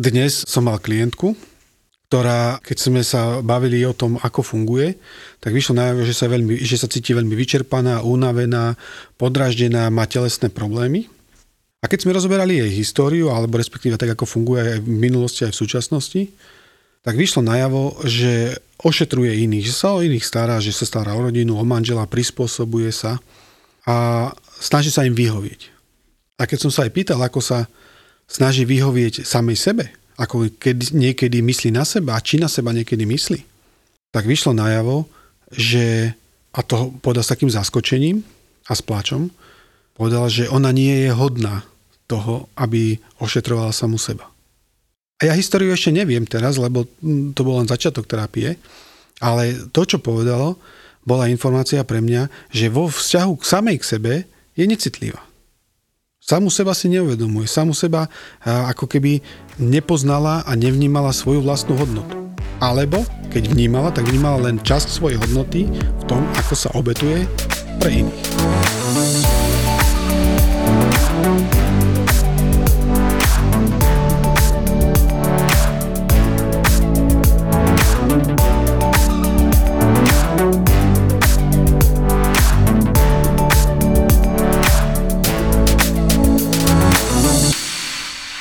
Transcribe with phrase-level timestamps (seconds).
[0.00, 1.36] Dnes som mal klientku,
[2.08, 4.96] ktorá, keď sme sa bavili o tom, ako funguje,
[5.44, 8.80] tak vyšlo najavo, že sa, veľmi, že sa cíti veľmi vyčerpaná, unavená,
[9.20, 11.04] podraždená, má telesné problémy.
[11.84, 15.52] A keď sme rozoberali jej históriu, alebo respektíve tak, ako funguje aj v minulosti, aj
[15.52, 16.22] v súčasnosti,
[17.04, 21.28] tak vyšlo najavo, že ošetruje iných, že sa o iných stará, že sa stará o
[21.28, 23.20] rodinu, o manžela, prispôsobuje sa
[23.84, 24.32] a
[24.64, 25.68] snaží sa im vyhovieť.
[26.40, 27.68] A keď som sa aj pýtal, ako sa
[28.30, 33.02] snaží vyhovieť samej sebe, ako keď niekedy myslí na seba a či na seba niekedy
[33.02, 33.42] myslí,
[34.14, 35.10] tak vyšlo najavo,
[35.50, 36.14] že,
[36.54, 38.22] a to povedal s takým zaskočením
[38.70, 39.34] a s pláčom,
[39.98, 41.66] povedal, že ona nie je hodná
[42.06, 44.30] toho, aby ošetrovala samu seba.
[45.20, 46.88] A ja históriu ešte neviem teraz, lebo
[47.36, 48.56] to bol len začiatok terapie,
[49.20, 50.56] ale to, čo povedalo,
[51.04, 54.12] bola informácia pre mňa, že vo vzťahu k samej k sebe
[54.56, 55.20] je necitlivá.
[56.30, 58.06] Samu seba si neuvedomuje, samu seba
[58.46, 59.18] ako keby
[59.58, 62.30] nepoznala a nevnímala svoju vlastnú hodnotu.
[62.62, 63.02] Alebo,
[63.34, 67.26] keď vnímala, tak vnímala len časť svojej hodnoty v tom, ako sa obetuje
[67.82, 68.30] pre iných.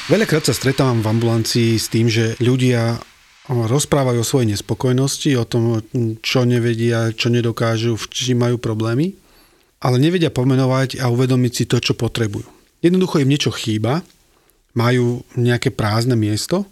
[0.10, 2.98] Veľakrát sa stretávam v ambulancii s tým, že ľudia
[3.46, 5.86] rozprávajú o svojej nespokojnosti, o tom,
[6.26, 9.14] čo nevedia, čo nedokážu, v čím majú problémy,
[9.78, 12.50] ale nevedia pomenovať a uvedomiť si to, čo potrebujú.
[12.82, 14.02] Jednoducho im niečo chýba,
[14.74, 16.66] majú nejaké prázdne miesto,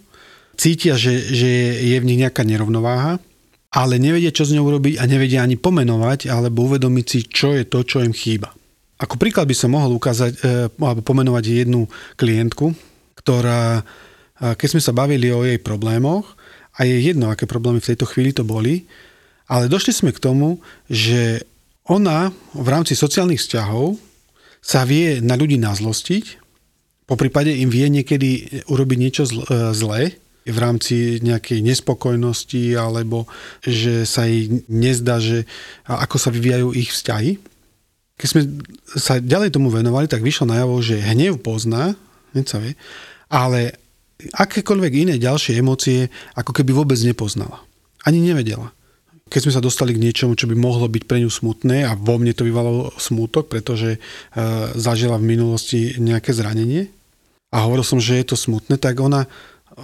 [0.58, 3.22] cítia, že, že je v nich nejaká nerovnováha,
[3.70, 7.62] ale nevedia, čo z ňou urobiť a nevedia ani pomenovať alebo uvedomiť si, čo je
[7.62, 8.50] to, čo im chýba.
[8.98, 11.86] Ako príklad by som mohol ukázať e, alebo pomenovať jednu
[12.18, 12.74] klientku,
[13.18, 13.82] ktorá,
[14.38, 16.38] keď sme sa bavili o jej problémoch,
[16.78, 18.86] a je jedno, aké problémy v tejto chvíli to boli,
[19.50, 21.42] ale došli sme k tomu, že
[21.90, 23.98] ona v rámci sociálnych vzťahov
[24.62, 26.38] sa vie na ľudí nazlostiť,
[27.08, 29.32] po prípade im vie niekedy urobiť niečo e,
[29.72, 33.24] zlé v rámci nejakej nespokojnosti alebo
[33.64, 35.48] že sa jej nezdá, že
[35.88, 37.40] ako sa vyvíjajú ich vzťahy.
[38.20, 38.42] Keď sme
[38.92, 41.96] sa ďalej tomu venovali, tak vyšlo najavo, že hnev pozná,
[42.44, 42.76] sa vie,
[43.28, 43.76] ale
[44.18, 47.62] akékoľvek iné ďalšie emócie ako keby vôbec nepoznala.
[48.02, 48.74] Ani nevedela.
[49.28, 52.16] Keď sme sa dostali k niečomu, čo by mohlo byť pre ňu smutné a vo
[52.16, 53.98] mne to vyvalo smútok, pretože e,
[54.72, 56.88] zažila v minulosti nejaké zranenie
[57.52, 59.28] a hovoril som, že je to smutné, tak ona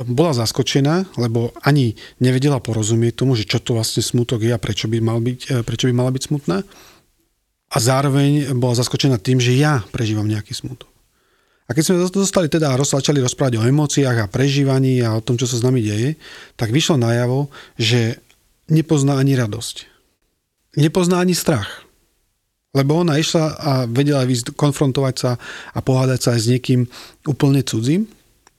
[0.08, 4.88] bola zaskočená, lebo ani nevedela porozumieť tomu, že čo to vlastne smutok je a prečo
[4.88, 6.64] by, mal byť, e, prečo by mala byť smutná.
[7.74, 10.93] A zároveň bola zaskočená tým, že ja prežívam nejaký smutok.
[11.64, 15.40] A keď sme dostali teda a začali rozprávať o emóciách a prežívaní a o tom,
[15.40, 16.20] čo sa s nami deje,
[16.60, 17.48] tak vyšlo najavo,
[17.80, 18.20] že
[18.68, 19.88] nepozná ani radosť.
[20.76, 21.88] Nepozná ani strach.
[22.74, 24.26] Lebo ona išla a vedela
[24.58, 25.32] konfrontovať sa
[25.72, 26.80] a pohádať sa aj s niekým
[27.24, 28.10] úplne cudzím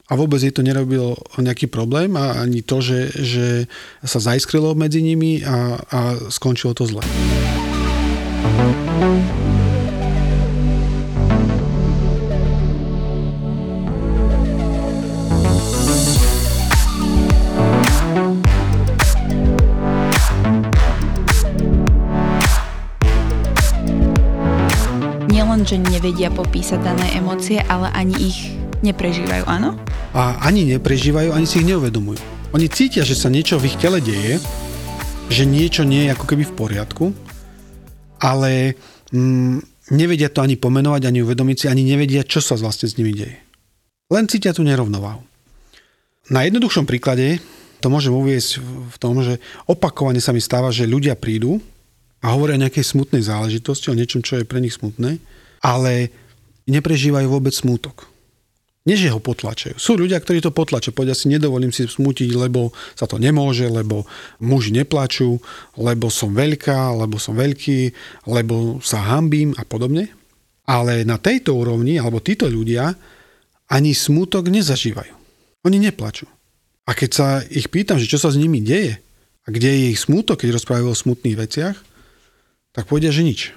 [0.06, 3.48] a vôbec jej to nerobilo nejaký problém a ani to, že, že
[4.06, 6.00] sa zaiskrilo medzi nimi a, a
[6.30, 7.04] skončilo to zle.
[25.66, 28.54] Že nevedia popísať dané emócie, ale ani ich
[28.86, 29.74] neprežívajú, áno?
[30.14, 32.22] A ani neprežívajú, ani si ich neuvedomujú.
[32.54, 34.38] Oni cítia, že sa niečo v ich tele deje,
[35.34, 37.06] že niečo nie je ako keby v poriadku,
[38.22, 38.78] ale
[39.10, 43.18] mm, nevedia to ani pomenovať, ani uvedomiť si, ani nevedia, čo sa vlastne s nimi
[43.18, 43.42] deje.
[44.14, 45.26] Len cítia tú nerovnováhu.
[46.30, 47.42] Na jednoduchšom príklade
[47.82, 48.62] to môžem uviesť
[48.94, 51.58] v tom, že opakovane sa mi stáva, že ľudia prídu
[52.22, 55.18] a hovoria o nejakej smutnej záležitosti, o niečom, čo je pre nich smutné
[55.62, 56.10] ale
[56.66, 58.10] neprežívajú vôbec smútok.
[58.86, 59.82] Nie, že ho potlačajú.
[59.82, 60.94] Sú ľudia, ktorí to potlačajú.
[60.94, 64.06] Povedia si, nedovolím si smútiť, lebo sa to nemôže, lebo
[64.38, 65.42] muži neplačú,
[65.82, 67.90] lebo som veľká, lebo som veľký,
[68.30, 70.14] lebo sa hambím a podobne.
[70.70, 72.94] Ale na tejto úrovni, alebo títo ľudia,
[73.74, 75.14] ani smútok nezažívajú.
[75.66, 76.30] Oni neplačú.
[76.86, 79.02] A keď sa ich pýtam, že čo sa s nimi deje,
[79.46, 81.78] a kde je ich smútok, keď rozprávajú o smutných veciach,
[82.74, 83.54] tak povedia, že nič.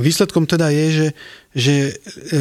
[0.00, 1.08] Výsledkom teda je, že,
[1.52, 1.92] že e,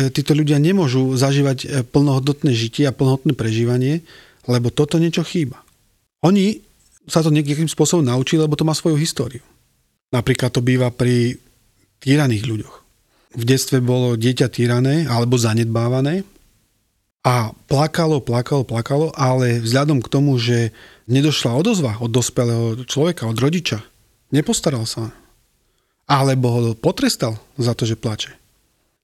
[0.10, 4.02] títo ľudia nemôžu zažívať e, plnohodnotné žitie a plnohodnotné prežívanie,
[4.48, 5.62] lebo toto niečo chýba.
[6.24, 6.64] Oni
[7.06, 9.44] sa to nejakým spôsobom naučili, lebo to má svoju históriu.
[10.10, 11.38] Napríklad to býva pri
[12.02, 12.76] týraných ľuďoch.
[13.38, 16.26] V detstve bolo dieťa týrané alebo zanedbávané
[17.22, 20.72] A plakalo, plakalo, plakalo, ale vzhľadom k tomu, že
[21.12, 23.84] nedošla odozva od dospelého človeka, od rodiča,
[24.32, 25.12] nepostaral sa,
[26.10, 28.34] alebo ho potrestal za to, že plače,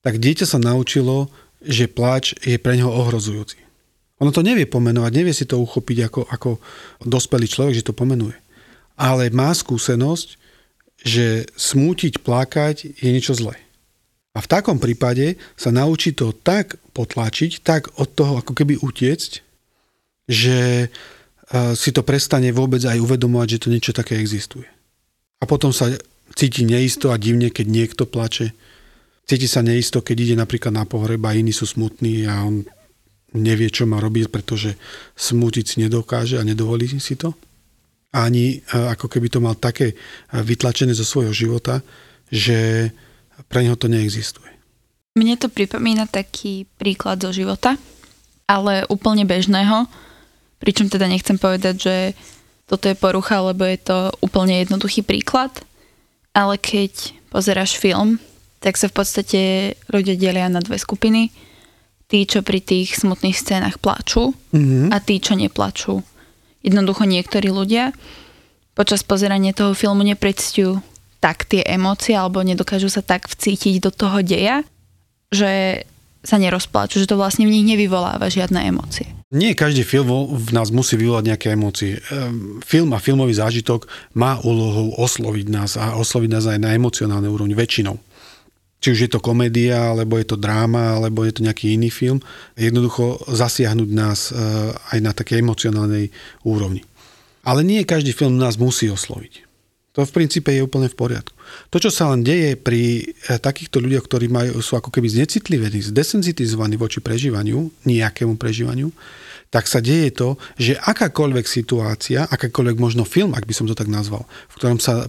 [0.01, 1.29] tak dieťa sa naučilo,
[1.61, 3.61] že plač je pre neho ohrozujúci.
[4.23, 6.49] Ono to nevie pomenovať, nevie si to uchopiť ako, ako
[7.05, 8.33] dospelý človek, že to pomenuje.
[8.97, 10.39] Ale má skúsenosť,
[11.03, 13.59] že smútiť, plakať je niečo zlé.
[14.35, 19.31] A v takom prípade sa naučí to tak potlačiť, tak od toho ako keby utiecť,
[20.27, 20.87] že e,
[21.75, 24.67] si to prestane vôbec aj uvedomovať, že to niečo také existuje.
[25.39, 25.91] A potom sa
[26.35, 28.51] cíti neisto a divne, keď niekto plače.
[29.25, 32.61] Cíti sa neisto, keď ide napríklad na pohreb a iní sú smutní a on
[33.33, 34.77] nevie, čo má robiť, pretože
[35.17, 37.33] smútiť si nedokáže a nedovolí si to.
[38.15, 39.95] Ani e, ako keby to mal také e,
[40.39, 41.83] vytlačené zo svojho života,
[42.31, 42.91] že
[43.51, 44.47] pre neho to neexistuje.
[45.19, 47.75] Mne to pripomína taký príklad zo života,
[48.47, 49.89] ale úplne bežného,
[50.61, 51.95] pričom teda nechcem povedať, že
[52.69, 55.51] toto je porucha, lebo je to úplne jednoduchý príklad,
[56.35, 58.19] ale keď pozeráš film,
[58.59, 59.41] tak sa v podstate
[59.87, 61.31] ľudia delia na dve skupiny.
[62.05, 64.93] Tí, čo pri tých smutných scénach plačú mm-hmm.
[64.93, 66.05] a tí, čo neplačú.
[66.61, 67.97] Jednoducho niektorí ľudia
[68.77, 70.83] počas pozerania toho filmu nepredstujú
[71.25, 74.61] tak tie emócie alebo nedokážu sa tak vcítiť do toho deja,
[75.33, 75.81] že
[76.25, 79.07] sa nerozpláču, že to vlastne v nich nevyvoláva žiadne emócie.
[79.29, 82.01] Nie každý film v nás musí vyvolať nejaké emócie.
[82.09, 83.85] Ehm, film a filmový zážitok
[84.17, 87.97] má úlohu osloviť nás a osloviť nás aj na emocionálnej úrovni väčšinou.
[88.85, 92.21] Či už je to komédia, alebo je to dráma, alebo je to nejaký iný film.
[92.53, 94.37] Jednoducho zasiahnuť nás eh,
[94.93, 96.13] aj na takej emocionálnej
[96.45, 96.85] úrovni.
[97.45, 99.45] Ale nie každý film nás musí osloviť.
[99.95, 101.31] To v princípe je úplne v poriadku.
[101.71, 105.79] To, čo sa len deje pri eh, takýchto ľuďoch, ktorí majú, sú ako keby znecitlivení,
[105.79, 108.91] zdesenzitizovaní voči prežívaniu, nejakému prežívaniu,
[109.47, 113.87] tak sa deje to, že akákoľvek situácia, akákoľvek možno film, ak by som to tak
[113.87, 115.07] nazval, v ktorom sa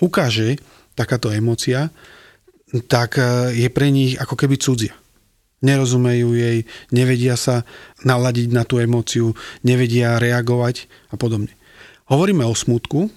[0.00, 0.56] ukáže
[0.96, 1.92] takáto emócia,
[2.88, 4.96] tak eh, je pre nich ako keby cudzia.
[5.64, 7.64] Nerozumejú jej, nevedia sa
[8.04, 11.52] naladiť na tú emóciu, nevedia reagovať a podobne.
[12.08, 13.08] Hovoríme o smutku,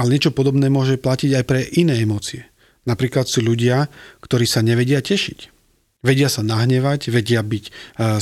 [0.00, 2.48] ale niečo podobné môže platiť aj pre iné emócie.
[2.88, 3.92] Napríklad sú ľudia,
[4.24, 5.52] ktorí sa nevedia tešiť.
[6.00, 7.72] Vedia sa nahnevať, vedia byť e,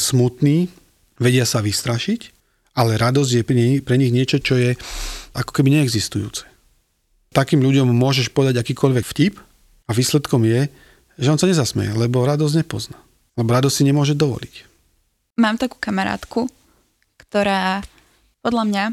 [0.03, 0.67] smutní,
[1.23, 2.35] vedia sa vystrašiť,
[2.75, 3.43] ale radosť je
[3.87, 4.75] pre nich niečo, čo je
[5.39, 6.43] ako keby neexistujúce.
[7.31, 9.39] Takým ľuďom môžeš podať akýkoľvek vtip
[9.87, 10.67] a výsledkom je,
[11.23, 12.99] že on sa nezasmeje, lebo radosť nepozná.
[13.39, 14.67] Lebo radosť si nemôže dovoliť.
[15.39, 16.51] Mám takú kamarátku,
[17.15, 17.87] ktorá
[18.43, 18.85] podľa mňa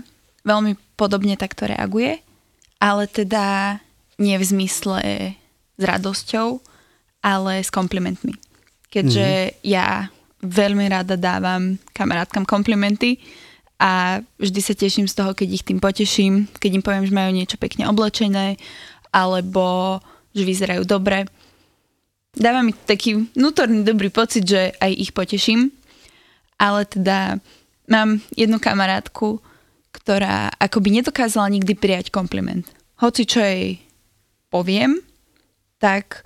[0.45, 2.21] veľmi podobne takto reaguje
[2.79, 3.77] ale teda
[4.19, 5.01] nie v zmysle
[5.75, 6.59] s radosťou,
[7.25, 8.37] ale s komplimentmi.
[8.87, 9.61] Keďže mm-hmm.
[9.65, 10.07] ja
[10.39, 13.19] veľmi rada dávam kamarátkam komplimenty
[13.81, 17.31] a vždy sa teším z toho, keď ich tým poteším, keď im poviem, že majú
[17.35, 18.55] niečo pekne oblečené
[19.11, 19.99] alebo
[20.31, 21.27] že vyzerajú dobre.
[22.35, 25.71] Dáva mi taký vnútorný dobrý pocit, že aj ich poteším,
[26.59, 27.39] ale teda
[27.87, 29.39] mám jednu kamarátku,
[30.05, 32.69] ktorá akoby nedokázala nikdy prijať kompliment.
[33.01, 33.81] Hoci čo jej
[34.53, 35.01] poviem,
[35.81, 36.21] tak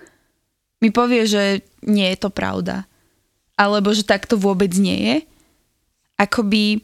[0.84, 2.84] mi povie, že nie je to pravda.
[3.56, 5.16] Alebo že tak to vôbec nie je.
[6.20, 6.84] Akoby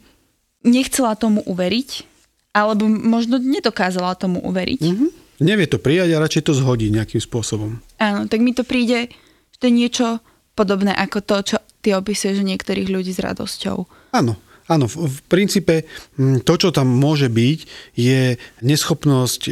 [0.63, 2.07] nechcela tomu uveriť,
[2.55, 4.79] alebo možno nedokázala tomu uveriť.
[4.79, 5.09] Mm-hmm.
[5.43, 7.83] Nevie to prijať a radšej to zhodí nejakým spôsobom.
[7.99, 9.11] Áno, tak mi to príde,
[9.51, 10.23] že to je niečo
[10.55, 13.83] podobné ako to, čo ty opisuješ niektorých ľudí s radosťou.
[14.15, 15.85] Áno, Áno, v, princípe
[16.17, 17.59] to, čo tam môže byť,
[17.93, 19.51] je neschopnosť e,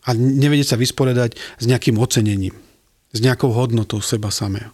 [0.00, 2.56] a nevedieť sa vysporiadať s nejakým ocenením,
[3.12, 4.72] s nejakou hodnotou seba samého.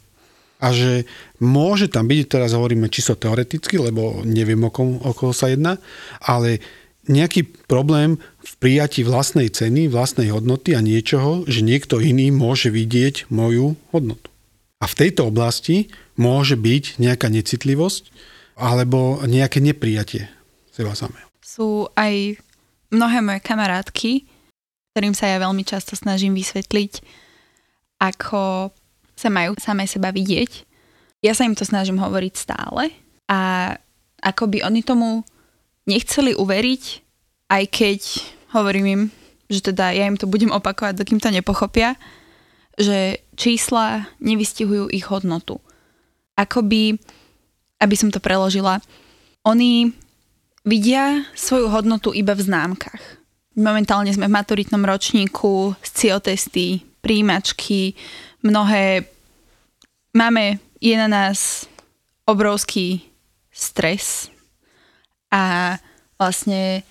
[0.56, 1.04] A že
[1.42, 5.76] môže tam byť, teraz hovoríme čisto teoreticky, lebo neviem, o, kom, o koho sa jedná,
[6.22, 6.62] ale
[7.06, 13.30] nejaký problém v prijati vlastnej ceny, vlastnej hodnoty a niečoho, že niekto iný môže vidieť
[13.30, 14.30] moju hodnotu.
[14.82, 18.10] A v tejto oblasti môže byť nejaká necitlivosť,
[18.56, 20.24] alebo nejaké neprijatie
[20.72, 21.28] seba samého.
[21.44, 22.40] Sú aj
[22.88, 24.24] mnohé moje kamarátky,
[24.96, 27.04] ktorým sa ja veľmi často snažím vysvetliť,
[28.00, 28.72] ako
[29.12, 30.64] sa majú samé seba vidieť.
[31.20, 32.92] Ja sa im to snažím hovoriť stále
[33.28, 33.72] a
[34.24, 35.20] ako by oni tomu
[35.84, 36.82] nechceli uveriť,
[37.52, 38.00] aj keď
[38.56, 39.02] hovorím im,
[39.52, 41.94] že teda ja im to budem opakovať, dokým to nepochopia,
[42.76, 45.60] že čísla nevystihujú ich hodnotu.
[46.36, 47.00] Akoby
[47.80, 48.80] aby som to preložila,
[49.44, 49.92] oni
[50.66, 53.02] vidia svoju hodnotu iba v známkach.
[53.56, 55.76] Momentálne sme v maturitnom ročníku,
[56.20, 57.96] testy, príjimačky,
[58.44, 59.06] mnohé...
[60.16, 61.68] Máme, je na nás
[62.24, 63.04] obrovský
[63.52, 64.28] stres.
[65.32, 65.76] A
[66.16, 66.84] vlastne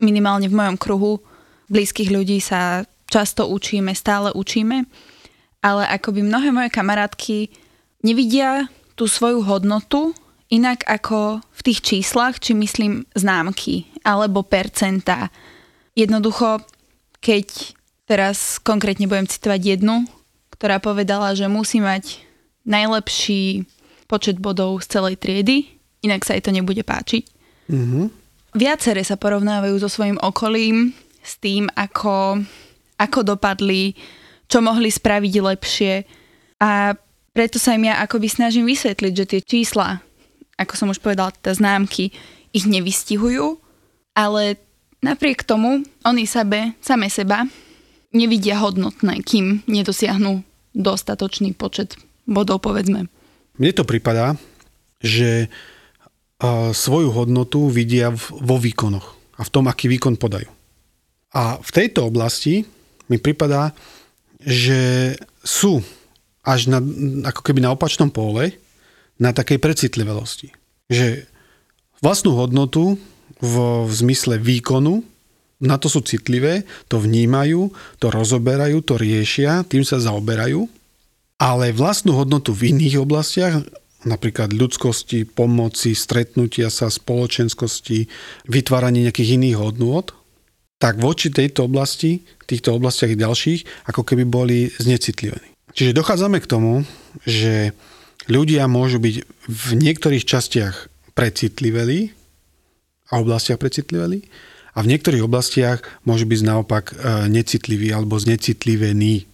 [0.00, 1.12] minimálne v mojom kruhu
[1.72, 4.84] blízkych ľudí sa často učíme, stále učíme,
[5.64, 7.48] ale akoby mnohé moje kamarátky
[8.04, 8.68] nevidia
[9.02, 10.14] tú svoju hodnotu
[10.46, 15.34] inak ako v tých číslach, či myslím známky alebo percentá.
[15.98, 16.62] Jednoducho,
[17.18, 17.74] keď
[18.06, 20.06] teraz konkrétne budem citovať jednu,
[20.54, 22.22] ktorá povedala, že musí mať
[22.62, 23.66] najlepší
[24.06, 25.66] počet bodov z celej triedy,
[26.06, 27.26] inak sa jej to nebude páčiť.
[27.66, 28.06] Mm-hmm.
[28.54, 30.94] Viacere sa porovnávajú so svojím okolím,
[31.26, 32.38] s tým, ako,
[33.02, 33.98] ako dopadli,
[34.46, 35.94] čo mohli spraviť lepšie.
[36.62, 36.94] A
[37.32, 40.04] preto sa im ja akoby snažím vysvetliť, že tie čísla,
[40.60, 42.12] ako som už povedala, teda známky,
[42.52, 43.56] ich nevystihujú,
[44.12, 44.60] ale
[45.00, 47.48] napriek tomu oni sebe, same seba
[48.12, 50.44] nevidia hodnotné, kým nedosiahnu
[50.76, 51.96] dostatočný počet
[52.28, 53.08] bodov, povedzme.
[53.56, 54.36] Mne to pripadá,
[55.00, 55.48] že
[56.76, 60.50] svoju hodnotu vidia vo výkonoch a v tom, aký výkon podajú.
[61.32, 62.68] A v tejto oblasti
[63.08, 63.72] mi pripadá,
[64.42, 65.80] že sú
[66.42, 66.78] až na,
[67.26, 68.58] ako keby na opačnom pole
[69.18, 70.50] na takej precitlivelosti.
[70.90, 71.26] Že
[72.02, 72.98] vlastnú hodnotu
[73.38, 73.54] v,
[73.86, 75.06] v zmysle výkonu
[75.62, 77.70] na to sú citlivé, to vnímajú,
[78.02, 80.66] to rozoberajú, to riešia, tým sa zaoberajú,
[81.38, 83.62] ale vlastnú hodnotu v iných oblastiach,
[84.02, 88.10] napríklad ľudskosti, pomoci, stretnutia sa, spoločenskosti,
[88.50, 90.10] vytváranie nejakých iných hodnôt,
[90.82, 95.51] tak voči tejto oblasti, týchto oblastiach ďalších, ako keby boli znecitlivení.
[95.72, 96.84] Čiže dochádzame k tomu,
[97.24, 97.72] že
[98.28, 99.16] ľudia môžu byť
[99.48, 102.12] v niektorých častiach precitliveli
[103.12, 104.24] a oblastiach precitliveli
[104.72, 109.28] a v niektorých oblastiach môžu byť naopak e, necitliví alebo znecitlivení.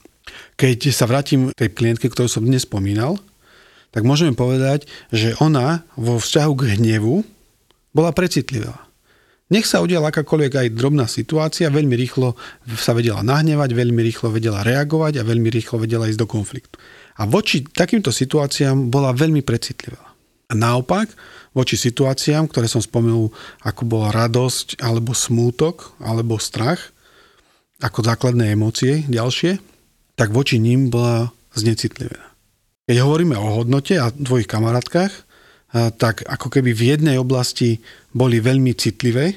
[0.59, 3.23] Keď sa vrátim k tej klientke, ktorú som dnes spomínal,
[3.95, 7.23] tak môžeme povedať, že ona vo vzťahu k hnevu
[7.95, 8.88] bola precitlivá.
[9.49, 12.37] Nech sa udiala akákoľvek aj drobná situácia, veľmi rýchlo
[12.77, 16.77] sa vedela nahnevať, veľmi rýchlo vedela reagovať a veľmi rýchlo vedela ísť do konfliktu.
[17.17, 20.05] A voči takýmto situáciám bola veľmi precitlivá.
[20.49, 21.09] A naopak,
[21.57, 23.33] voči situáciám, ktoré som spomenul,
[23.65, 26.93] ako bola radosť, alebo smútok, alebo strach,
[27.81, 29.61] ako základné emócie ďalšie,
[30.13, 32.27] tak voči ním bola znecitlivená.
[32.89, 35.28] Keď hovoríme o hodnote a tvojich kamarátkach,
[35.73, 37.81] tak ako keby v jednej oblasti
[38.17, 39.37] boli veľmi citlivé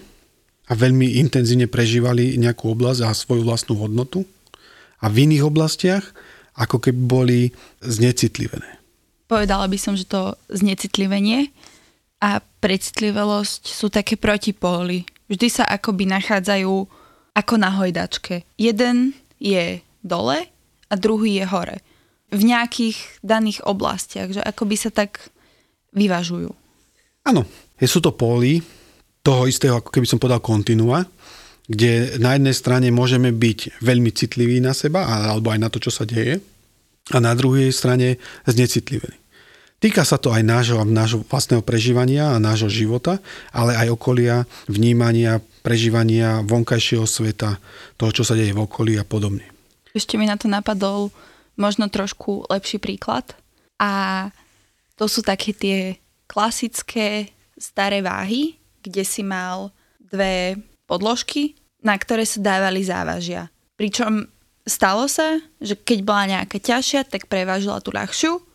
[0.68, 4.24] a veľmi intenzívne prežívali nejakú oblasť a svoju vlastnú hodnotu
[5.04, 6.06] a v iných oblastiach
[6.56, 7.40] ako keby boli
[7.84, 8.80] znecitlivené.
[9.28, 11.52] Povedala by som, že to znecitlivenie
[12.24, 15.08] a precitlivosť sú také protipóly.
[15.32, 16.76] Vždy sa akoby nachádzajú
[17.32, 18.44] ako na hojdačke.
[18.60, 20.48] Jeden je dole
[20.92, 21.78] a druhý je hore.
[22.32, 25.32] V nejakých daných oblastiach, že akoby sa tak
[25.96, 26.52] vyvažujú.
[27.28, 27.46] Áno,
[27.78, 28.64] sú to póly
[29.22, 31.06] toho istého, ako keby som povedal, kontinua,
[31.70, 35.94] kde na jednej strane môžeme byť veľmi citliví na seba, alebo aj na to, čo
[35.94, 36.42] sa deje,
[37.14, 38.18] a na druhej strane
[38.50, 39.22] znecitlivení.
[39.82, 43.18] Týka sa to aj nášho, nášho vlastného prežívania a nášho života,
[43.50, 47.58] ale aj okolia, vnímania, prežívania vonkajšieho sveta,
[47.98, 49.50] toho, čo sa deje v okolí a podobne.
[49.98, 51.10] Ešte mi na to napadol
[51.58, 53.34] možno trošku lepší príklad.
[53.82, 54.30] A
[55.02, 55.98] to sú také tie
[56.30, 63.50] klasické staré váhy, kde si mal dve podložky, na ktoré sa dávali závažia.
[63.74, 64.30] Pričom
[64.62, 68.52] stalo sa, že keď bola nejaká ťažšia, tak prevážila tú ľahšiu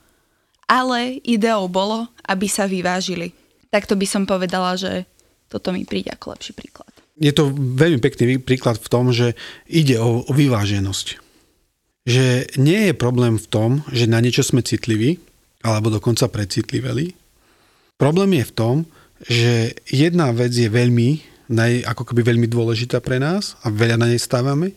[0.67, 3.31] ale ideou bolo, aby sa vyvážili.
[3.71, 5.07] Takto by som povedala, že
[5.47, 6.91] toto mi príde ako lepší príklad.
[7.17, 9.39] Je to veľmi pekný príklad v tom, že
[9.71, 11.23] ide o, o vyváženosť.
[12.07, 15.23] Že nie je problém v tom, že na niečo sme citliví,
[15.67, 17.11] alebo dokonca precitliveli.
[17.99, 18.77] Problém je v tom,
[19.27, 21.25] že jedna vec je veľmi,
[21.89, 24.77] ako keby veľmi dôležitá pre nás a veľa na nej stávame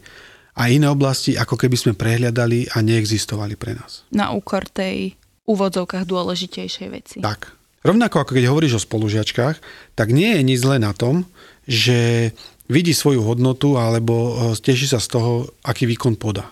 [0.55, 4.08] a iné oblasti ako keby sme prehľadali a neexistovali pre nás.
[4.12, 7.17] Na úkor tej úvodzovkách dôležitejšej veci.
[7.22, 7.55] Tak.
[7.79, 9.58] Rovnako ako keď hovoríš o spolužiačkách,
[9.96, 11.24] tak nie je nič zlé na tom,
[11.63, 12.31] že
[12.67, 15.31] vidí svoju hodnotu alebo e, teší sa z toho,
[15.63, 16.51] aký výkon podá.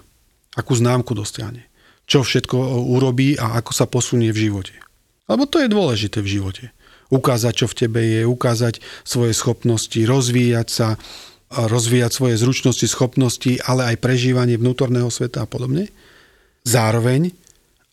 [0.55, 1.67] Akú známku dosiahne.
[2.07, 4.73] Čo všetko e, urobí a ako sa posunie v živote.
[5.27, 6.71] Lebo to je dôležité v živote.
[7.11, 10.97] Ukázať, čo v tebe je, ukázať svoje schopnosti, rozvíjať sa, e,
[11.67, 15.91] rozvíjať svoje zručnosti, schopnosti, ale aj prežívanie vnútorného sveta a podobne.
[16.63, 17.35] Zároveň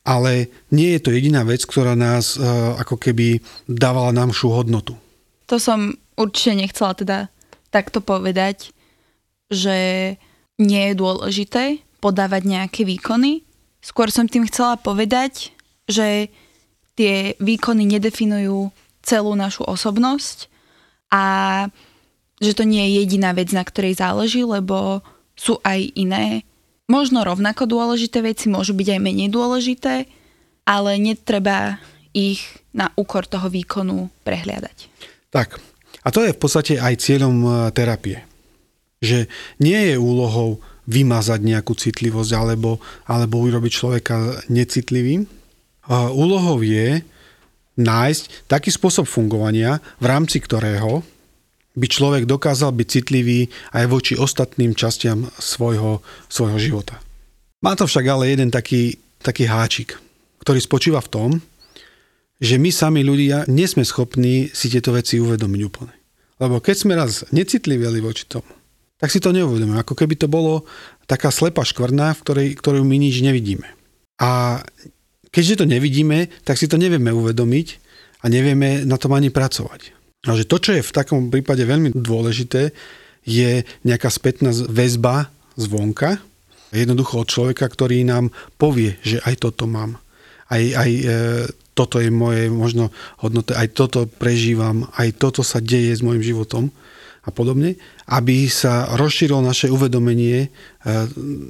[0.05, 4.93] ale nie je to jediná vec, ktorá nás uh, ako keby dávala nám šu hodnotu.
[5.49, 7.19] To som určite nechcela teda
[7.73, 8.71] takto povedať,
[9.49, 9.77] že
[10.61, 13.44] nie je dôležité podávať nejaké výkony.
[13.85, 15.53] Skôr som tým chcela povedať,
[15.85, 16.33] že
[16.97, 18.73] tie výkony nedefinujú
[19.05, 20.49] celú našu osobnosť
[21.13, 21.25] a
[22.41, 25.05] že to nie je jediná vec, na ktorej záleží, lebo
[25.37, 26.49] sú aj iné,
[26.89, 30.09] možno rovnako dôležité veci, môžu byť aj menej dôležité,
[30.65, 31.77] ale netreba
[32.17, 32.41] ich
[32.73, 34.89] na úkor toho výkonu prehliadať.
[35.29, 35.61] Tak,
[36.07, 38.23] a to je v podstate aj cieľom e, terapie.
[39.03, 39.27] Že
[39.61, 45.25] nie je úlohou vymazať nejakú citlivosť alebo, alebo urobiť človeka necitlivým.
[46.13, 47.01] Úlohou je
[47.75, 51.03] nájsť taký spôsob fungovania, v rámci ktorého
[51.75, 55.99] by človek dokázal byť citlivý aj voči ostatným častiam svojho,
[56.31, 57.03] svojho života.
[57.67, 59.99] Má to však ale jeden taký, taký háčik,
[60.47, 61.31] ktorý spočíva v tom,
[62.39, 65.95] že my sami ľudia nie sme schopní si tieto veci uvedomiť úplne.
[66.39, 68.47] Lebo keď sme raz necitlivili voči tomu,
[69.05, 69.85] tak si to neuvedomíme.
[69.85, 70.65] Ako keby to bolo
[71.05, 73.69] taká slepá škvrna, v ktorej, ktorú my nič nevidíme.
[74.17, 74.65] A
[75.29, 77.67] keďže to nevidíme, tak si to nevieme uvedomiť
[78.25, 79.93] a nevieme na tom ani pracovať.
[80.25, 82.73] A že to, čo je v takom prípade veľmi dôležité,
[83.29, 85.29] je nejaká spätná väzba
[85.61, 86.17] zvonka,
[86.73, 90.01] jednoducho od človeka, ktorý nám povie, že aj toto mám.
[90.49, 91.05] Aj, aj e,
[91.77, 92.89] toto je moje možno
[93.21, 96.73] hodnote, aj toto prežívam, aj toto sa deje s môjim životom
[97.25, 97.81] a podobne,
[98.13, 100.49] aby sa rozšírilo naše uvedomenie e,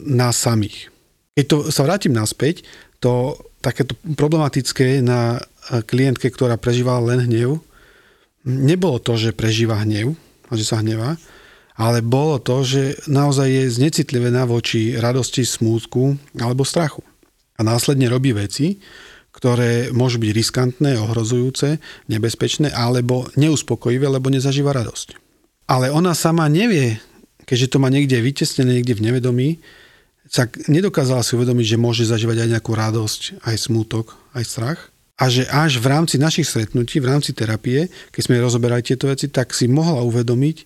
[0.06, 0.94] nás samých.
[1.34, 2.62] Keď to sa vrátim naspäť,
[3.02, 7.58] to takéto problematické na e, klientke, ktorá prežívala len hnev,
[8.46, 10.14] nebolo to, že prežíva hnev
[10.46, 11.18] a že sa hnevá,
[11.74, 17.02] ale bolo to, že naozaj je znecitlivená voči radosti, smútku alebo strachu.
[17.58, 18.78] A následne robí veci,
[19.34, 25.23] ktoré môžu byť riskantné, ohrozujúce, nebezpečné alebo neuspokojivé, lebo nezažíva radosť.
[25.64, 27.00] Ale ona sama nevie,
[27.48, 29.48] keďže to má niekde vytesnené, niekde v nevedomí,
[30.32, 34.80] tak nedokázala si uvedomiť, že môže zažívať aj nejakú radosť, aj smútok, aj strach.
[35.14, 39.30] A že až v rámci našich stretnutí, v rámci terapie, keď sme rozoberali tieto veci,
[39.30, 40.56] tak si mohla uvedomiť,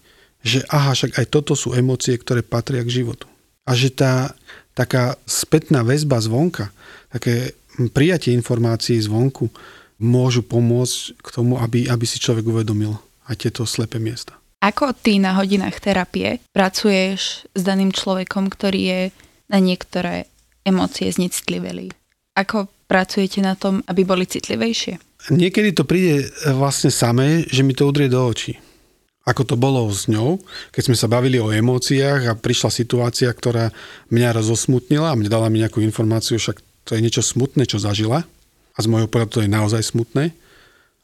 [0.41, 3.29] že aha, však aj toto sú emócie, ktoré patria k životu.
[3.69, 4.33] A že tá
[4.73, 6.71] taká spätná väzba zvonka,
[7.11, 7.53] také
[7.91, 9.51] prijatie informácií zvonku
[9.99, 12.95] môžu pomôcť k tomu, aby, aby si človek uvedomil
[13.27, 14.38] aj tieto slepé miesta.
[14.59, 19.03] Ako ty na hodinách terapie pracuješ s daným človekom, ktorý je
[19.47, 20.27] na niektoré
[20.67, 21.95] emócie znecitlivelý?
[22.35, 24.99] Ako pracujete na tom, aby boli citlivejšie?
[25.31, 26.27] Niekedy to príde
[26.59, 28.59] vlastne samé, že mi to udrie do očí.
[29.29, 30.43] Ako to bolo s ňou,
[30.75, 33.71] keď sme sa bavili o emóciách a prišla situácia, ktorá
[34.11, 38.25] mňa rozosmutnila a mne dala mi nejakú informáciu, však to je niečo smutné, čo zažila
[38.75, 40.33] a z môjho pohľadu to je naozaj smutné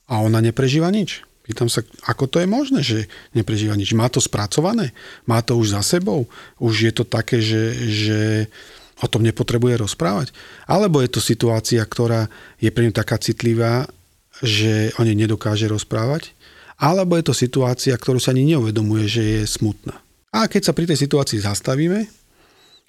[0.09, 1.23] a ona neprežíva nič.
[1.45, 3.05] Pýtam sa, ako to je možné, že
[3.37, 3.93] neprežíva nič.
[3.93, 4.97] Má to spracované?
[5.29, 6.25] Má to už za sebou?
[6.57, 8.21] Už je to také, že, že
[9.05, 10.33] o tom nepotrebuje rozprávať?
[10.65, 13.85] Alebo je to situácia, ktorá je pre ňu taká citlivá,
[14.41, 16.33] že o nej nedokáže rozprávať?
[16.81, 20.01] Alebo je to situácia, ktorú sa ani neuvedomuje, že je smutná?
[20.33, 22.09] A keď sa pri tej situácii zastavíme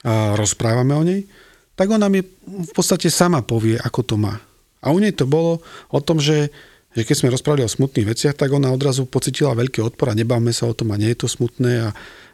[0.07, 1.27] a rozprávame o nej,
[1.75, 4.39] tak ona mi v podstate sama povie, ako to má.
[4.79, 5.59] A u nej to bolo
[5.91, 6.49] o tom, že
[6.95, 10.55] že keď sme rozprávali o smutných veciach, tak ona odrazu pocitila veľký odpor a nebavme
[10.55, 11.89] sa o tom a nie je to smutné a,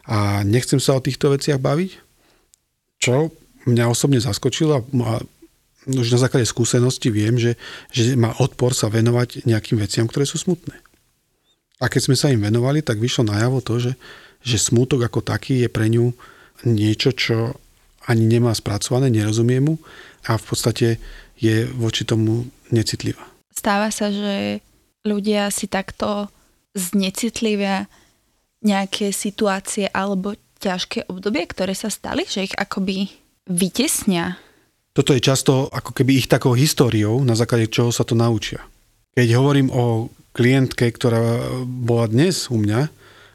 [0.06, 1.98] a nechcem sa o týchto veciach baviť.
[3.02, 3.34] Čo
[3.66, 5.12] mňa osobne zaskočilo a
[5.90, 7.58] už na základe skúsenosti viem, že,
[7.90, 10.78] že má odpor sa venovať nejakým veciam, ktoré sú smutné.
[11.82, 13.92] A keď sme sa im venovali, tak vyšlo najavo to, že,
[14.46, 16.14] že smútok ako taký je pre ňu
[16.62, 17.58] niečo, čo
[18.06, 19.82] ani nemá spracované, nerozumie mu
[20.30, 21.02] a v podstate
[21.42, 23.31] je voči tomu necitlivá.
[23.52, 24.64] Stáva sa, že
[25.04, 26.32] ľudia si takto
[26.72, 27.86] znecitlivia
[28.64, 33.10] nejaké situácie alebo ťažké obdobie, ktoré sa stali, že ich akoby
[33.50, 34.38] vytesnia.
[34.94, 38.62] Toto je často ako keby ich takou históriou, na základe čoho sa to naučia.
[39.18, 42.80] Keď hovorím o klientke, ktorá bola dnes u mňa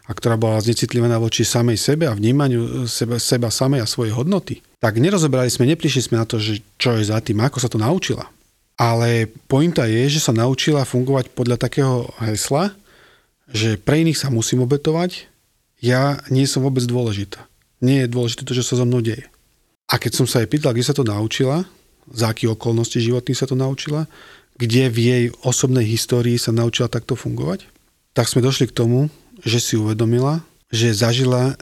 [0.07, 4.63] a ktorá bola znecitlivená voči samej sebe a vnímaniu seba, seba samej a svojej hodnoty,
[4.79, 7.81] tak nerozoberali sme, neprišli sme na to, že čo je za tým, ako sa to
[7.81, 8.25] naučila.
[8.77, 12.77] Ale pointa je, že sa naučila fungovať podľa takého hesla,
[13.49, 15.25] že pre iných sa musím obetovať,
[15.81, 17.41] ja nie som vôbec dôležitá.
[17.81, 19.25] Nie je dôležité to, čo sa so mnou deje.
[19.89, 21.65] A keď som sa jej pýtal, kde sa to naučila,
[22.11, 24.05] za aké okolnosti životných sa to naučila,
[24.57, 27.69] kde v jej osobnej histórii sa naučila takto fungovať,
[28.17, 29.13] tak sme došli k tomu,
[29.45, 30.41] že si uvedomila,
[30.73, 31.53] že zažila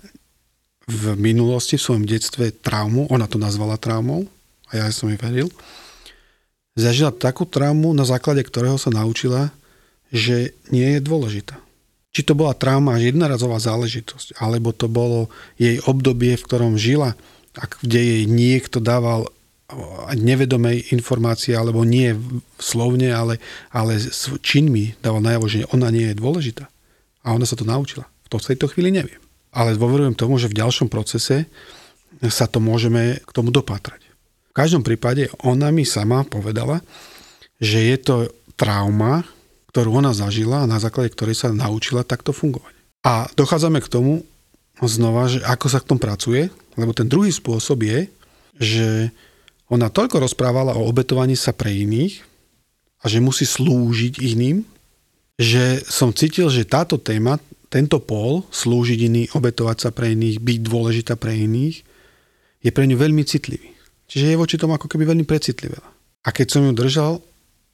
[0.87, 4.29] v minulosti, v svojom detstve traumu, ona to nazvala traumou
[4.71, 5.51] a ja som jej veril,
[6.75, 9.49] zažila takú traumu, na základe ktorého sa naučila,
[10.11, 11.57] že nie je dôležitá.
[12.15, 15.27] Či to bola trauma až jednorazová záležitosť, alebo to bolo
[15.59, 17.15] jej obdobie, v ktorom žila,
[17.55, 19.31] a kde jej niekto dával
[20.13, 22.13] nevedomej informácie, alebo nie
[22.61, 23.41] slovne, ale,
[23.73, 26.69] ale s činmi dával najavo, že ona nie je dôležitá.
[27.25, 28.05] A ona sa to naučila.
[28.29, 29.17] V tejto chvíli neviem.
[29.55, 31.47] Ale dôverujem tomu, že v ďalšom procese
[32.21, 34.04] sa to môžeme k tomu dopatrať.
[34.55, 36.79] Každom prípade ona mi sama povedala,
[37.59, 38.15] že je to
[38.55, 39.27] trauma,
[39.75, 42.71] ktorú ona zažila a na základe ktorej sa naučila takto fungovať.
[43.03, 44.23] A dochádzame k tomu
[44.79, 46.47] znova, že ako sa k tomu pracuje,
[46.79, 47.99] lebo ten druhý spôsob je,
[48.55, 49.11] že
[49.67, 52.23] ona toľko rozprávala o obetovaní sa pre iných
[53.03, 54.63] a že musí slúžiť iným,
[55.35, 60.57] že som cítil, že táto téma, tento pol, slúžiť iný, obetovať sa pre iných, byť
[60.63, 61.83] dôležitá pre iných,
[62.63, 63.74] je pre ňu veľmi citlivý.
[64.05, 65.85] Čiže je voči tomu ako keby veľmi precitlivela.
[66.25, 67.21] A keď som ju držal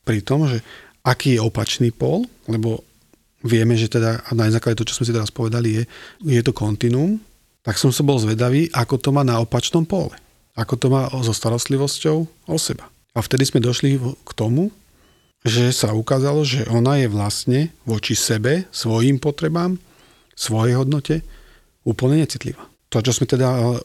[0.04, 0.64] pri tom, že
[1.04, 2.84] aký je opačný pol, lebo
[3.42, 5.84] vieme, že teda, a na základe to, čo sme si teraz povedali, je,
[6.24, 7.20] je to kontinuum,
[7.62, 10.14] tak som sa bol zvedavý, ako to má na opačnom pole
[10.56, 12.18] ako to má so starostlivosťou
[12.48, 12.92] o seba.
[13.16, 14.72] A vtedy sme došli k tomu,
[15.42, 19.80] že sa ukázalo, že ona je vlastne voči sebe, svojim potrebám,
[20.38, 21.26] svojej hodnote
[21.82, 22.62] úplne necitlivá.
[22.94, 23.80] To, čo sme teda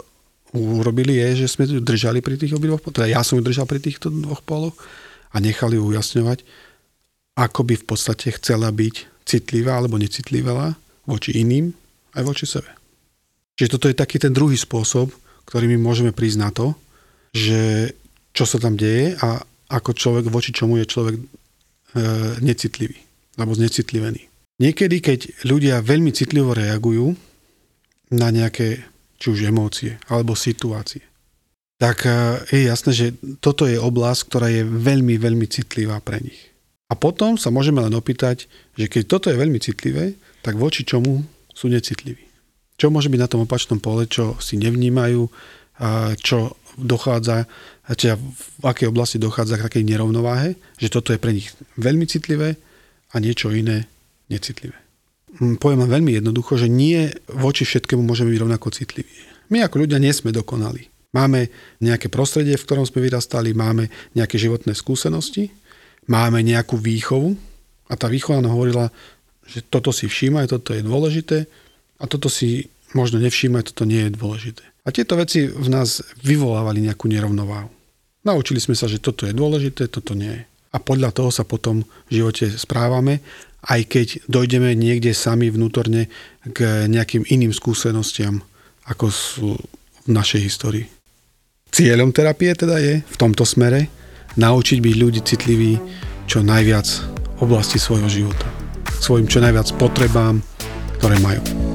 [0.55, 3.83] urobili, je, že sme ju držali pri tých obidvoch, teda ja som ju držal pri
[3.83, 4.77] týchto dvoch poloch
[5.35, 6.47] a nechali ju ujasňovať,
[7.37, 11.75] ako by v podstate chcela byť citlivá alebo necitlivá voči iným
[12.17, 12.71] aj voči sebe.
[13.57, 15.11] Čiže toto je taký ten druhý spôsob,
[15.49, 16.77] ktorými môžeme prísť na to,
[17.33, 17.93] že
[18.37, 21.23] čo sa tam deje a ako človek, voči čomu je človek e,
[22.45, 22.97] necitlivý
[23.37, 24.29] alebo znecitlivený.
[24.57, 27.13] Niekedy, keď ľudia veľmi citlivo reagujú
[28.17, 31.03] na nejaké či už emócie alebo situácie,
[31.77, 33.07] tak e, je jasné, že
[33.41, 36.53] toto je oblasť, ktorá je veľmi, veľmi citlivá pre nich.
[36.89, 38.47] A potom sa môžeme len opýtať,
[38.79, 42.23] že keď toto je veľmi citlivé, tak voči čomu sú necitliví.
[42.79, 45.27] Čo môže byť na tom opačnom pole, čo si nevnímajú,
[46.23, 47.49] čo dochádza,
[47.97, 52.55] či v akej oblasti dochádza k takej nerovnováhe, že toto je pre nich veľmi citlivé
[53.11, 53.91] a niečo iné
[54.31, 54.86] necitlivé.
[55.37, 59.17] Hm, poviem len veľmi jednoducho, že nie voči všetkému môžeme byť rovnako citliví.
[59.53, 60.89] My ako ľudia nie sme dokonali.
[61.15, 61.49] Máme
[61.81, 65.49] nejaké prostredie, v ktorom sme vyrastali, máme nejaké životné skúsenosti,
[66.11, 67.39] máme nejakú výchovu
[67.89, 68.93] a tá výchova nám hovorila,
[69.47, 71.47] že toto si všímaj, toto je dôležité,
[71.97, 74.65] a toto si možno nevšímať, toto nie je dôležité.
[74.87, 77.73] A tieto veci v nás vyvolávali nejakú nerovnováhu.
[78.23, 80.43] Naučili sme sa, že toto je dôležité, toto nie je.
[80.75, 83.25] A podľa toho sa potom v živote správame,
[83.65, 86.13] aj keď dojdeme niekde sami vnútorne
[86.45, 88.45] k nejakým iným skúsenostiam,
[88.87, 89.49] ako sú
[90.07, 90.87] v našej histórii.
[91.75, 93.91] Cieľom terapie teda je v tomto smere
[94.39, 95.75] naučiť byť ľudí citliví
[96.31, 96.87] čo najviac
[97.37, 98.47] v oblasti svojho života.
[99.03, 100.41] Svojim čo najviac potrebám,
[101.03, 101.66] ktoré majú.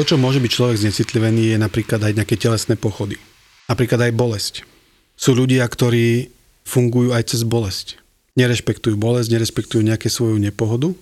[0.00, 3.20] To, čo môže byť človek znecitlivený, je napríklad aj nejaké telesné pochody.
[3.68, 4.54] Napríklad aj bolesť.
[5.12, 6.32] Sú ľudia, ktorí
[6.64, 8.00] fungujú aj cez bolesť.
[8.32, 10.96] Nerešpektujú bolesť, nerešpektujú nejaké svoju nepohodu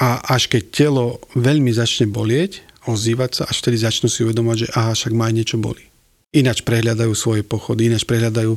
[0.00, 4.68] a až keď telo veľmi začne bolieť, ozývať sa, až vtedy začnú si uvedomať, že
[4.72, 5.84] aha, však má aj niečo boli.
[6.32, 8.56] Ináč prehľadajú svoje pochody, ináč prehľadajú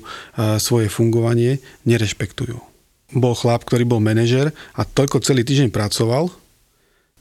[0.56, 2.56] svoje fungovanie, nerešpektujú.
[3.20, 6.32] Bol chlap, ktorý bol manažer a toľko celý týždeň pracoval,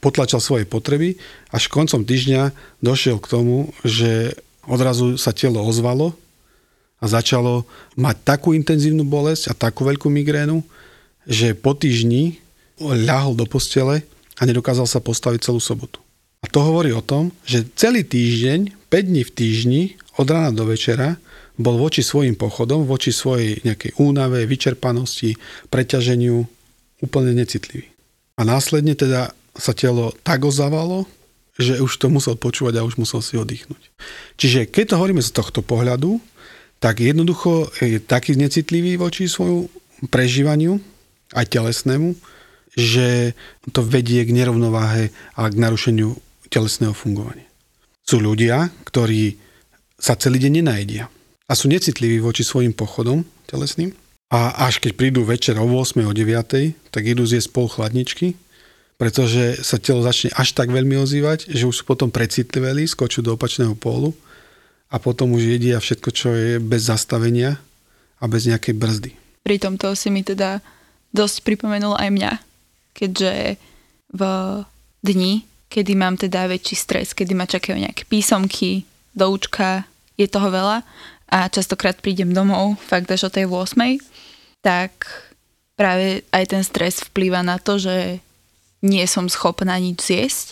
[0.01, 1.15] potlačal svoje potreby,
[1.53, 4.33] až koncom týždňa došiel k tomu, že
[4.65, 6.17] odrazu sa telo ozvalo
[7.01, 10.65] a začalo mať takú intenzívnu bolesť a takú veľkú migrénu,
[11.29, 12.41] že po týždni
[12.81, 14.01] ľahol do postele
[14.37, 16.01] a nedokázal sa postaviť celú sobotu.
[16.41, 19.81] A to hovorí o tom, že celý týždeň, 5 dní v týždni,
[20.17, 21.21] od rána do večera,
[21.61, 25.37] bol voči svojim pochodom, voči svojej nejakej únave, vyčerpanosti,
[25.69, 26.41] preťaženiu
[27.05, 27.85] úplne necitlivý.
[28.37, 31.07] A následne teda sa telo tak ozavalo,
[31.59, 33.91] že už to musel počúvať a už musel si oddychnúť.
[34.39, 36.17] Čiže keď to hovoríme z tohto pohľadu,
[36.81, 39.69] tak jednoducho je taký necitlivý voči svojmu
[40.09, 40.81] prežívaniu,
[41.37, 42.17] aj telesnému,
[42.73, 43.37] že
[43.75, 46.15] to vedie k nerovnováhe a k narušeniu
[46.51, 47.47] telesného fungovania.
[48.03, 49.37] Sú ľudia, ktorí
[50.01, 51.05] sa celý deň nenajedia
[51.45, 53.93] a sú necitliví voči svojim pochodom telesným
[54.31, 56.01] a až keď prídu večer o 8.
[56.07, 56.89] o 9.
[56.89, 58.33] tak idú zjesť pol chladničky
[59.01, 63.33] pretože sa telo začne až tak veľmi ozývať, že už sú potom precitliveli, skočú do
[63.33, 64.13] opačného pólu
[64.93, 67.57] a potom už jedia všetko, čo je bez zastavenia
[68.21, 69.11] a bez nejakej brzdy.
[69.41, 70.61] Pri tomto si mi teda
[71.09, 72.31] dosť pripomenul aj mňa,
[72.93, 73.57] keďže
[74.13, 74.21] v
[75.01, 78.83] dni kedy mám teda väčší stres, kedy ma čakajú nejaké písomky,
[79.15, 79.87] doučka,
[80.19, 80.83] je toho veľa
[81.31, 83.79] a častokrát prídem domov fakt až o tej 8,
[84.59, 85.07] tak
[85.79, 88.19] práve aj ten stres vplýva na to, že
[88.81, 90.47] nie som schopná nič zjesť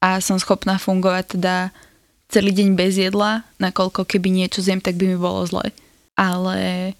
[0.00, 1.54] a som schopná fungovať teda
[2.28, 5.72] celý deň bez jedla, nakoľko keby niečo zjem, tak by mi bolo zle.
[6.16, 6.92] Ale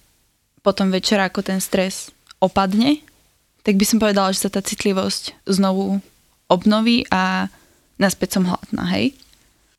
[0.64, 3.00] potom večer, ako ten stres opadne,
[3.62, 6.00] tak by som povedala, že sa tá citlivosť znovu
[6.48, 7.52] obnoví a
[8.00, 9.12] naspäť som hladná, hej?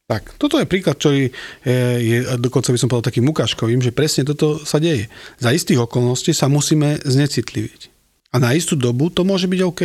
[0.09, 1.29] Tak, toto je príklad, ktorý
[1.65, 5.05] je, je dokonca by som povedal takým ukážkovým, že presne toto sa deje.
[5.37, 7.93] Za istých okolností sa musíme znecitliviť.
[8.33, 9.81] A na istú dobu to môže byť OK.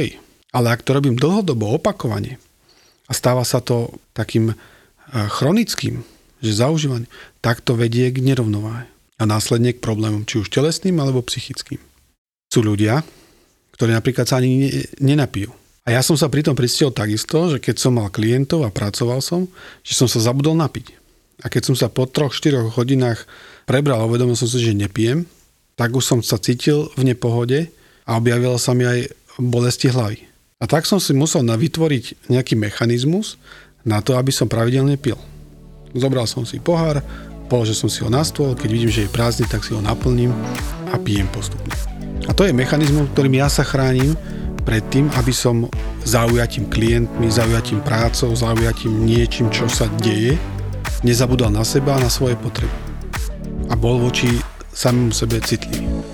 [0.54, 2.38] Ale ak to robím dlhodobo, opakovane,
[3.04, 4.54] a stáva sa to takým
[5.10, 6.06] chronickým,
[6.40, 7.10] že zaužívanie,
[7.42, 8.86] tak to vedie k nerovnováhe
[9.18, 11.82] a následne k problémom, či už telesným alebo psychickým.
[12.48, 13.04] Sú ľudia,
[13.76, 14.70] ktorí napríklad sa ani
[15.02, 15.52] nenapijú
[15.84, 19.20] a ja som sa pri tom pristihol takisto, že keď som mal klientov a pracoval
[19.20, 19.44] som,
[19.84, 20.96] že som sa zabudol napiť.
[21.44, 23.28] A keď som sa po 3-4 hodinách
[23.68, 25.28] prebral uvedomil som si, že nepijem,
[25.76, 27.68] tak už som sa cítil v nepohode
[28.08, 30.24] a objavila sa mi aj bolesti hlavy.
[30.62, 33.34] A tak som si musel vytvoriť nejaký mechanizmus
[33.82, 35.18] na to, aby som pravidelne pil.
[35.94, 37.02] Zobral som si pohár,
[37.50, 40.30] položil som si ho na stôl, keď vidím, že je prázdny, tak si ho naplním
[40.90, 41.74] a pijem postupne.
[42.24, 44.14] A to je mechanizmus, ktorým ja sa chránim
[44.64, 45.68] predtým, aby som
[46.08, 50.40] zaujatím klientmi, zaujatím prácou, zaujatím niečím, čo sa deje,
[51.04, 52.72] nezabudal na seba a na svoje potreby.
[53.68, 54.30] A bol voči
[54.72, 56.13] samému sebe citlivý.